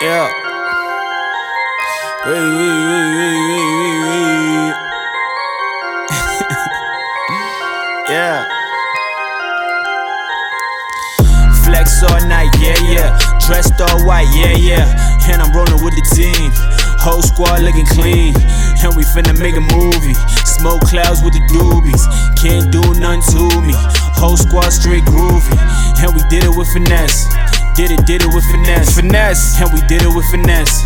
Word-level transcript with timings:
Yeah. 0.00 0.32
Wait, 2.24 2.32
wait, 2.32 2.40
wait, 2.40 3.04
wait, 3.20 3.36
wait, 3.36 4.00
wait, 4.08 4.32
wait. 4.40 4.74
yeah. 8.08 8.48
Flex 11.64 12.02
all 12.02 12.16
night, 12.28 12.48
yeah, 12.60 12.80
yeah. 12.88 13.18
Dressed 13.46 13.78
all 13.78 14.06
white, 14.06 14.24
yeah, 14.32 14.56
yeah. 14.56 15.28
And 15.28 15.42
I'm 15.42 15.52
rolling 15.52 15.84
with 15.84 15.92
the 15.92 16.02
team. 16.16 16.50
Whole 16.96 17.20
squad 17.20 17.60
looking 17.60 17.84
clean. 17.84 18.32
And 18.82 18.96
we 18.96 19.04
finna 19.04 19.38
make 19.38 19.56
a 19.56 19.60
movie. 19.60 20.14
Smoke 20.48 20.80
clouds 20.88 21.20
with 21.22 21.34
the 21.34 21.44
doobies. 21.52 22.08
Can't 22.40 22.72
do 22.72 22.80
nothing 22.98 23.20
to 23.36 23.60
me. 23.60 23.74
Whole 24.16 24.38
squad 24.38 24.70
straight 24.70 25.04
groovy. 25.04 25.58
And 26.00 26.16
we 26.16 26.22
did 26.30 26.44
it 26.44 26.56
with 26.56 26.72
finesse. 26.72 27.28
Did 27.74 27.90
it, 27.92 28.06
did 28.06 28.22
it 28.22 28.30
with 28.34 28.44
finesse. 28.50 28.94
Finesse. 28.94 29.60
And 29.60 29.72
we 29.72 29.80
did 29.86 30.02
it 30.02 30.12
with 30.14 30.26
finesse. 30.30 30.84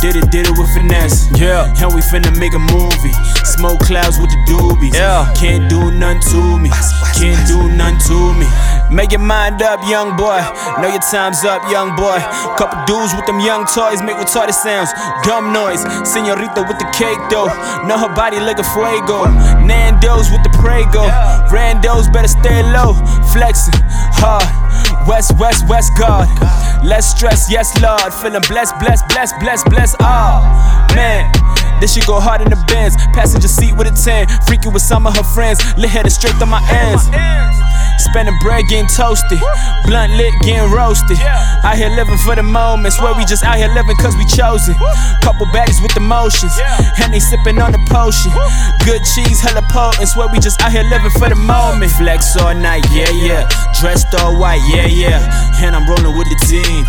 Did 0.00 0.16
it, 0.16 0.30
did 0.30 0.46
it 0.46 0.54
with 0.58 0.68
finesse. 0.74 1.26
Yeah. 1.40 1.72
And 1.82 1.94
we 1.94 2.00
finna 2.00 2.30
make 2.38 2.54
a 2.54 2.60
movie. 2.60 3.14
Smoke 3.44 3.80
clouds 3.80 4.18
with 4.18 4.30
the 4.30 4.40
doobies. 4.46 4.94
Yeah. 4.94 5.32
Can't 5.34 5.68
do 5.68 5.90
nothing 5.90 6.20
to 6.32 6.58
me. 6.58 6.70
Can't 7.16 7.40
do 7.48 7.68
nothing 7.72 7.98
to 8.12 8.34
me. 8.36 8.46
Make 8.90 9.10
your 9.10 9.24
mind 9.24 9.62
up, 9.62 9.80
young 9.88 10.16
boy. 10.16 10.38
Know 10.78 10.88
your 10.88 11.02
time's 11.02 11.42
up, 11.44 11.64
young 11.72 11.96
boy. 11.96 12.18
Couple 12.60 12.78
dudes 12.86 13.16
with 13.16 13.26
them 13.26 13.40
young 13.40 13.66
toys 13.66 14.02
make 14.02 14.16
retarded 14.16 14.54
sounds. 14.54 14.92
Dumb 15.24 15.52
noise. 15.52 15.82
Senorita 16.06 16.62
with 16.68 16.78
the 16.78 16.88
cake 16.94 17.18
though. 17.30 17.50
Know 17.88 17.98
her 17.98 18.12
body 18.14 18.38
like 18.38 18.58
a 18.58 18.66
fuego. 18.76 19.26
Nando's 19.64 20.30
with 20.30 20.44
the 20.44 20.52
Prego. 20.60 21.08
Randos 21.50 22.12
better 22.12 22.28
stay 22.28 22.62
low. 22.70 22.94
Flexing 23.32 23.74
hard. 24.20 24.65
West, 25.06 25.38
West, 25.38 25.68
West 25.68 25.92
God. 25.98 26.28
Less 26.84 27.16
stress, 27.16 27.50
yes, 27.50 27.80
Lord. 27.80 28.12
Feeling 28.12 28.42
blessed, 28.48 28.78
blessed, 28.78 29.08
blessed, 29.08 29.38
blessed, 29.40 29.66
blessed. 29.66 29.96
Ah, 30.00 30.86
man. 30.94 31.55
This 31.80 31.92
shit 31.94 32.06
go 32.06 32.20
hard 32.20 32.40
in 32.40 32.48
the 32.48 32.56
Benz. 32.66 32.96
Passenger 33.12 33.48
seat 33.48 33.76
with 33.76 33.86
a 33.86 33.94
10. 33.94 34.26
Freaking 34.48 34.72
with 34.72 34.82
some 34.82 35.06
of 35.06 35.16
her 35.16 35.26
friends. 35.34 35.60
Lit 35.76 35.90
headed 35.90 36.12
straight 36.12 36.34
through 36.36 36.48
my 36.48 36.62
ends. 36.72 37.04
Spending 37.98 38.36
bread 38.40 38.64
getting 38.68 38.88
toasted. 38.88 39.40
Blunt 39.84 40.12
lit 40.14 40.32
getting 40.44 40.70
roasted. 40.72 41.18
Out 41.20 41.76
here 41.76 41.90
living 41.90 42.16
for 42.24 42.36
the 42.36 42.42
moment. 42.42 42.94
Swear 42.94 43.12
we 43.16 43.24
just 43.24 43.44
out 43.44 43.56
here 43.56 43.68
living 43.72 43.96
cause 43.96 44.16
we 44.16 44.24
chosen. 44.26 44.74
Couple 45.20 45.46
baddies 45.52 45.80
with 45.82 45.96
emotions. 45.96 46.52
And 47.02 47.12
they 47.12 47.20
sipping 47.20 47.60
on 47.60 47.72
the 47.72 47.82
potion. 47.88 48.32
Good 48.84 49.02
cheese, 49.16 49.40
hella 49.40 49.64
potent. 49.68 50.08
Swear 50.08 50.28
we 50.28 50.38
just 50.40 50.60
out 50.62 50.72
here 50.72 50.84
living 50.84 51.12
for 51.18 51.28
the 51.28 51.36
moment. 51.36 51.92
Flex 51.92 52.36
all 52.36 52.54
night, 52.54 52.84
yeah, 52.92 53.10
yeah. 53.10 53.48
Dressed 53.80 54.14
all 54.20 54.38
white, 54.38 54.62
yeah, 54.68 54.86
yeah. 54.86 55.20
And 55.60 55.74
I'm 55.76 55.88
rolling 55.88 56.16
with 56.16 56.28
the 56.28 56.38
team. 56.46 56.84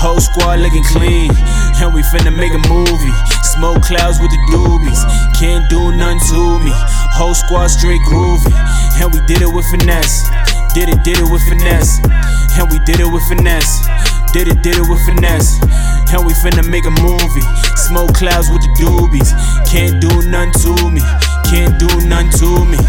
Whole 0.00 0.20
squad 0.20 0.60
looking 0.60 0.84
clean. 0.84 1.32
And 1.80 1.92
we 1.92 2.02
finna 2.08 2.32
make 2.34 2.52
a 2.52 2.62
movie. 2.68 3.12
Smoke 3.60 3.82
clouds 3.82 4.18
with 4.18 4.30
the 4.30 4.40
doobies. 4.48 5.04
Can't 5.38 5.68
do 5.68 5.92
nothing 5.92 6.18
to 6.32 6.64
me. 6.64 6.72
Whole 7.12 7.34
squad 7.34 7.66
straight 7.66 8.00
groovy. 8.08 8.48
And 8.96 9.12
we 9.12 9.20
did 9.26 9.42
it 9.42 9.52
with 9.52 9.66
finesse. 9.68 10.24
Did 10.72 10.88
it, 10.88 11.04
did 11.04 11.20
it 11.20 11.28
with 11.28 11.44
finesse. 11.44 12.00
And 12.56 12.72
we 12.72 12.78
did 12.88 13.04
it 13.04 13.12
with 13.12 13.20
finesse. 13.28 13.84
Did 14.32 14.48
it, 14.48 14.62
did 14.62 14.80
it 14.80 14.88
with 14.88 15.04
finesse. 15.04 15.60
And 16.08 16.24
we 16.24 16.32
finna 16.40 16.64
make 16.72 16.88
a 16.88 16.94
movie. 17.04 17.44
Smoke 17.76 18.16
clouds 18.16 18.48
with 18.48 18.64
the 18.64 18.72
doobies. 18.80 19.28
Can't 19.68 20.00
do 20.00 20.08
nothing 20.32 20.56
to 20.64 20.88
me. 20.88 21.04
Can't 21.52 21.76
do 21.76 21.92
nothing 22.08 22.32
to 22.40 22.64
me. 22.64 22.80